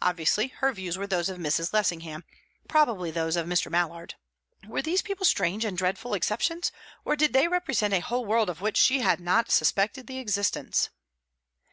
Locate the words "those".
1.08-1.28, 3.10-3.34